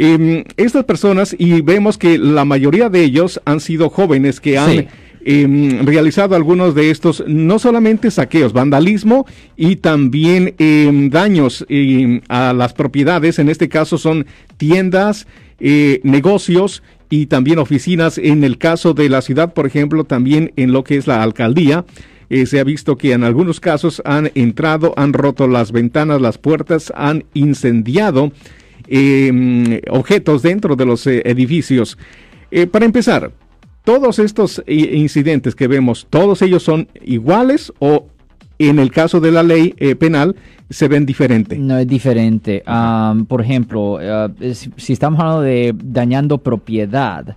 [0.00, 4.86] Em, estas personas, y vemos que la mayoría de ellos han sido jóvenes que han...
[5.24, 9.26] Em, realizado algunos de estos, no solamente saqueos, vandalismo
[9.56, 11.66] y también em, daños
[12.28, 14.26] a las propiedades, en este caso son
[14.56, 15.26] tiendas,
[15.58, 18.16] eh, negocios y también oficinas.
[18.16, 21.84] En el caso de la ciudad, por ejemplo, también en lo que es la alcaldía.
[22.30, 26.38] Eh, se ha visto que en algunos casos han entrado, han roto las ventanas, las
[26.38, 28.32] puertas, han incendiado
[28.88, 31.98] em, objetos dentro de los eh, edificios.
[32.72, 33.30] para empezar,
[33.84, 38.06] todos estos incidentes que vemos, ¿todos ellos son iguales o
[38.58, 40.36] en el caso de la ley eh, penal
[40.68, 41.58] se ven diferentes?
[41.58, 42.62] No, es diferente.
[43.28, 47.36] por ejemplo, eh, si estamos hablando de dañando propiedad,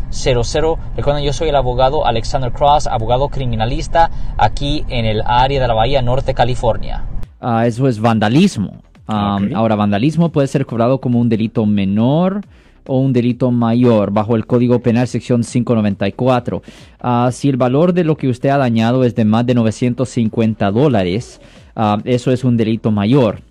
[0.11, 0.77] 1-800-530-1800.
[0.95, 5.73] Recuerden, yo soy el abogado Alexander Cross, abogado criminalista aquí en el área de la
[5.73, 7.03] Bahía Norte, California.
[7.39, 8.81] Ah, eso es vandalismo.
[9.07, 12.41] Ahora, vandalismo puede ser cobrado como un delito menor
[12.87, 16.61] o un delito mayor bajo el Código Penal sección 594.
[17.01, 20.71] Ah, si el valor de lo que usted ha dañado es de más de 950
[20.71, 21.41] dólares,
[21.75, 23.41] ah, eso es un delito mayor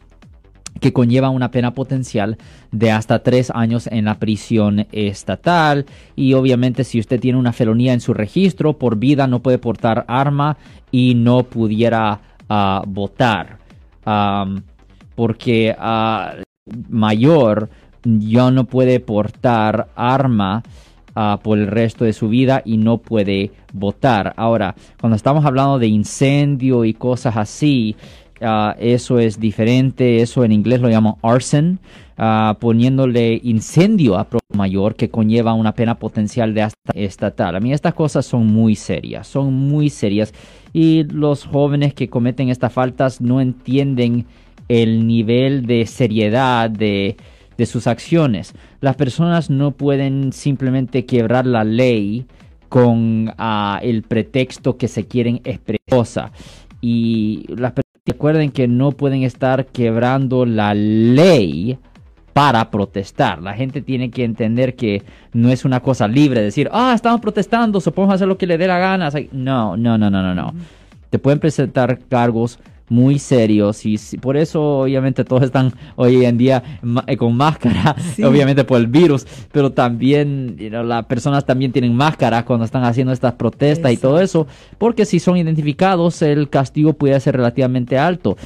[0.80, 2.38] que conlleva una pena potencial
[2.70, 5.86] de hasta tres años en la prisión estatal.
[6.16, 10.04] Y obviamente si usted tiene una felonía en su registro, por vida no puede portar
[10.08, 10.56] arma
[10.90, 13.58] y no pudiera ah, votar.
[15.14, 15.76] porque
[16.88, 17.68] mayor
[18.04, 20.62] ya no puede portar arma
[21.14, 24.34] ah, por el resto de su vida y no puede votar.
[24.36, 27.96] Ahora, cuando estamos hablando de incendio y cosas así,
[28.40, 30.22] ah, eso es diferente.
[30.22, 31.78] Eso en inglés lo llaman arson,
[32.18, 37.56] ah, poniéndole incendio a pro mayor que conlleva una pena potencial de hasta estatal.
[37.56, 40.32] A mí estas cosas son muy serias, son muy serias.
[40.72, 44.26] Y los jóvenes que cometen estas faltas no entienden
[44.68, 47.16] el nivel de seriedad de
[47.60, 48.54] de sus acciones.
[48.80, 52.24] Las personas no pueden simplemente quebrar la ley
[52.70, 56.32] con ah, el pretexto que se quieren expresar.
[56.80, 61.78] Y las personas recuerden que no pueden estar quebrando la ley
[62.32, 63.42] para protestar.
[63.42, 65.02] La gente tiene que entender que
[65.32, 68.66] no es una cosa libre decir, ah, estamos protestando, supongo hacer lo que le dé
[68.66, 69.10] la gana.
[69.32, 70.54] No, no, no, no, no, no.
[71.10, 72.58] Te pueden presentar cargos
[72.90, 78.64] muy serios y por eso obviamente todos están hoy en día eh, con máscara, obviamente
[78.64, 83.92] por el virus, pero también las personas también tienen máscara cuando están haciendo estas protestas
[83.92, 84.46] y todo eso,
[84.76, 88.36] porque si son identificados el castigo puede ser relativamente alto.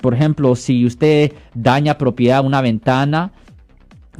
[0.00, 3.32] por ejemplo, si usted daña propiedad, una ventana,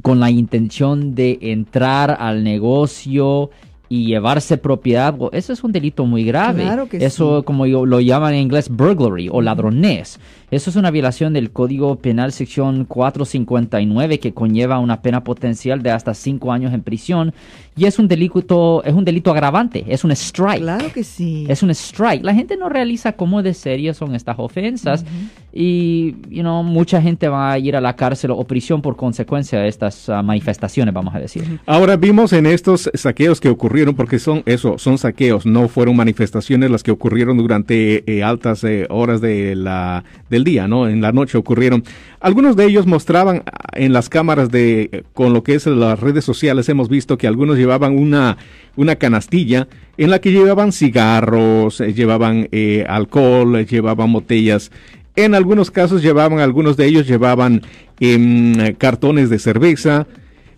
[0.00, 3.50] con la intención de entrar al negocio
[3.92, 6.66] y llevarse propiedad, eso es un delito muy grave.
[6.92, 10.18] eso, como lo llaman en inglés, burglary o ladronés.
[10.50, 15.90] Eso es una violación del Código Penal sección 459 que conlleva una pena potencial de
[15.90, 17.34] hasta cinco años en prisión
[17.76, 20.62] y es un delito, es un delito agravante, es un strike.
[20.62, 21.44] Claro que sí.
[21.50, 22.24] Es un strike.
[22.24, 25.04] La gente no realiza cómo de serias son estas ofensas
[25.52, 29.60] y you know, mucha gente va a ir a la cárcel o prisión por consecuencia
[29.60, 31.60] de estas ah, manifestaciones, vamos a decir.
[31.66, 36.70] Ahora vimos en estos saqueos que ocurrieron, porque son eso, son saqueos, no fueron manifestaciones
[36.70, 40.88] las que ocurrieron durante eh, altas eh, horas de la, del día, ¿no?
[40.88, 41.84] En la noche ocurrieron.
[42.20, 46.24] Algunos de ellos mostraban ah, en las cámaras de, con lo que es las redes
[46.24, 48.38] sociales, hemos visto que algunos llevaban una,
[48.76, 54.70] una canastilla en la que llevaban cigarros, eh, llevaban eh, alcohol, eh, llevaban botellas.
[55.14, 57.62] En algunos casos llevaban, algunos de ellos llevaban
[58.00, 60.06] em, cartones de cerveza,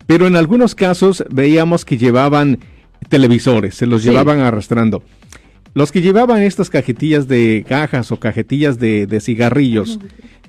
[0.07, 2.59] pero en algunos casos veíamos que llevaban
[3.09, 5.03] televisores, se los llevaban arrastrando.
[5.75, 9.99] Los que llevaban estas cajetillas de cajas o cajetillas de, cigarrillos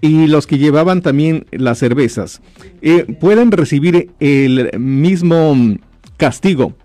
[0.01, 2.41] y los que llevaban también las cervezas
[2.83, 5.56] eh, pueden recibir el mismo
[6.18, 6.75] castigo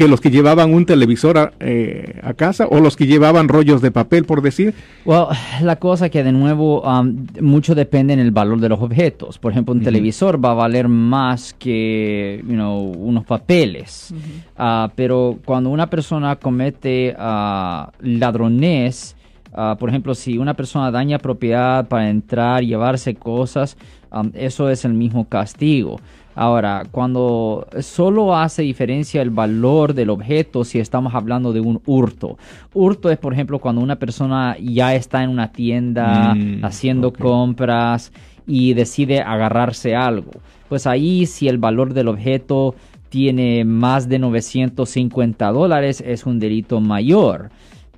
[0.00, 3.90] que los que llevaban un televisor a, eh, casa o los que llevaban rollos de
[3.90, 4.72] papel, por decir?
[5.04, 5.26] Well,
[5.60, 9.38] la cosa que de nuevo um, mucho depende en el valor de los objetos.
[9.38, 14.14] Por ejemplo, un televisor va a valer más que you know, unos papeles.
[14.56, 19.14] Ah, pero cuando una persona comete uh, ladrones,
[19.52, 23.76] ah, por ejemplo, si una persona daña propiedad para entrar, llevarse cosas,
[24.10, 26.00] um, eso es el mismo castigo.
[26.34, 32.38] Ahora, cuando solo hace diferencia el valor del objeto si estamos hablando de un hurto.
[32.72, 38.12] Hurto es, por ejemplo, cuando una persona ya está en una tienda Mm, haciendo compras
[38.46, 40.30] y decide agarrarse algo.
[40.68, 42.74] Pues ahí si el valor del objeto
[43.08, 47.50] tiene más de 950 dólares es un delito mayor.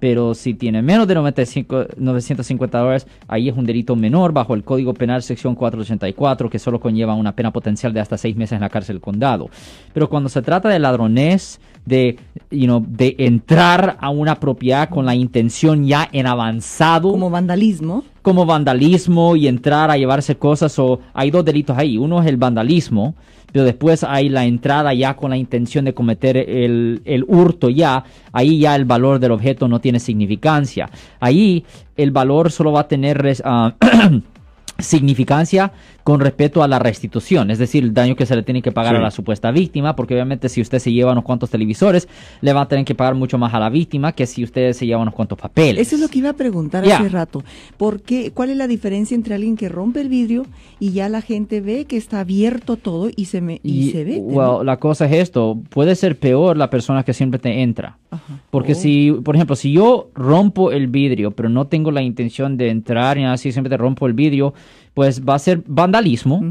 [0.02, 4.64] Pero si tiene menos de 95 950 dólares, ahí es un delito menor bajo el
[4.64, 8.62] Código Penal sección 484 que solo conlleva una pena potencial de hasta seis meses en
[8.62, 9.48] la cárcel condado.
[9.94, 12.18] Pero cuando se trata de ladrones, de,
[12.52, 18.04] you know, de entrar a una propiedad con la intención ya en avanzado, Como vandalismo.
[18.22, 21.98] como vandalismo y entrar a llevarse cosas o hay dos delitos ahí.
[21.98, 23.14] Uno es el vandalismo,
[23.50, 28.04] pero después hay la entrada ya con la intención de cometer el, el hurto ya.
[28.32, 30.88] Ahí ya el valor del objeto no tiene significancia.
[31.20, 31.64] Ahí
[31.96, 33.74] el valor solo va a tener ah,
[34.78, 35.72] significancia
[36.04, 38.94] con respecto a la restitución, es decir, el daño que se le tiene que pagar
[38.94, 38.98] Sí.
[38.98, 42.08] a la supuesta víctima, porque obviamente si usted se lleva unos cuantos televisores,
[42.40, 44.86] le va a tener que pagar mucho más a la víctima que si usted se
[44.86, 45.86] lleva unos cuantos papeles.
[45.86, 47.44] Eso es lo que iba a preguntar hace rato.
[47.76, 48.30] ¿Por qué?
[48.32, 50.46] ¿Cuál es la diferencia entre alguien que rompe el vidrio
[50.80, 54.18] y ya la gente ve que está abierto todo y se me y, se ve?
[54.18, 57.98] well, la cosa es esto, puede ser peor la persona que siempre te entra.
[58.50, 58.74] Porque Oh.
[58.74, 63.16] si, por ejemplo, si yo rompo el vidrio, pero no tengo la intención de entrar
[63.16, 64.52] y nada así, siempre te rompo el vidrio,
[64.94, 66.42] pues va a ser vandalismo.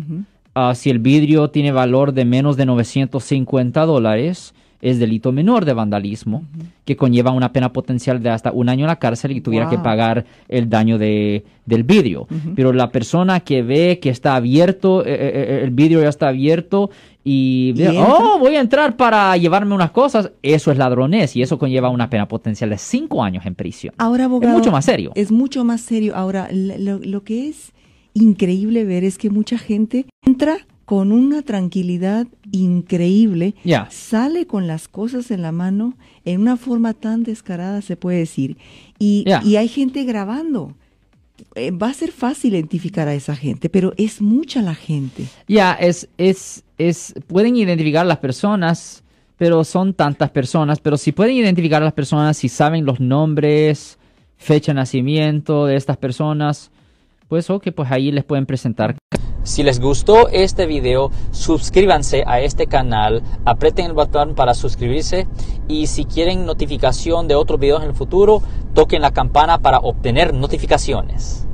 [0.54, 5.74] Ah, si el vidrio tiene valor de menos de 950 dólares, es delito menor de
[5.74, 6.44] vandalismo,
[6.86, 9.78] que conlleva una pena potencial de hasta un año en la cárcel y tuviera que
[9.78, 12.28] pagar el daño de, del vidrio.
[12.56, 16.30] Pero la persona que ve que está abierto, eh, eh, eh, el vidrio ya está
[16.30, 16.90] abierto
[17.24, 21.60] y, ¿Y oh, voy a entrar para llevarme unas cosas, eso es ladronés y eso
[21.60, 23.94] conlleva una pena potencial de cinco años en prisión.
[24.00, 25.12] Ahora, abogado, es mucho más serio.
[25.14, 26.16] Es mucho más serio.
[26.16, 27.74] Ahora, lo, lo que es
[28.14, 33.88] increíble ver es que mucha gente entra con una tranquilidad increíble, Ya.
[33.90, 35.94] sale con las cosas en la mano
[36.26, 38.58] en una forma tan descarada, se puede decir.
[39.00, 40.74] Y, y hay gente grabando.
[41.56, 45.26] Eh, va a ser fácil identificar a esa gente, pero es mucha la gente.
[45.48, 49.02] Ya, es, es, es, pueden identificar las personas,
[49.38, 53.98] pero son tantas personas, pero si pueden identificar a las personas, si saben los nombres,
[54.38, 56.70] fecha de nacimiento de estas personas,
[57.32, 58.98] pues ok, pues ahí les pueden presentar.
[59.44, 65.30] Si les gustó este video, suscríbanse a este canal, aprieten el botón para suscribirse
[65.70, 68.42] y si quieren notificación de otros videos en el futuro,
[68.74, 71.48] toquen la campana para obtener notificaciones.